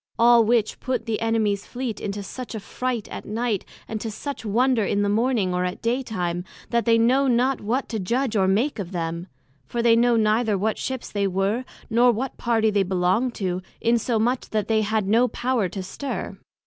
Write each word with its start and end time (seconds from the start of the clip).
All 0.17 0.43
which 0.43 0.79
put 0.79 1.05
the 1.05 1.21
Enemies 1.21 1.67
Fleet 1.67 1.99
into 2.01 2.23
such 2.23 2.55
a 2.55 2.59
fright 2.59 3.07
at 3.09 3.23
night, 3.23 3.63
and 3.87 4.01
to 4.01 4.09
such 4.09 4.43
wonder 4.43 4.83
in 4.83 5.03
the 5.03 5.09
morning, 5.09 5.53
or 5.53 5.63
at 5.63 5.79
day 5.83 6.01
time, 6.01 6.43
that 6.71 6.85
they 6.85 6.97
know 6.97 7.27
not 7.27 7.61
what 7.61 7.87
to 7.89 7.99
judg 7.99 8.35
or 8.35 8.47
make 8.47 8.79
of 8.79 8.93
them; 8.93 9.27
for 9.67 9.83
they 9.83 9.95
know 9.95 10.15
neither 10.17 10.57
what 10.57 10.79
Ships 10.79 11.11
they 11.11 11.27
were, 11.27 11.65
nor 11.87 12.11
what 12.11 12.35
Party 12.39 12.71
they 12.71 12.81
belonged 12.81 13.35
to, 13.35 13.61
insomuch 13.79 14.49
that 14.49 14.67
they 14.67 14.81
had 14.81 15.07
no 15.07 15.27
power 15.27 15.69
to 15.69 15.83
stir. 15.83 16.35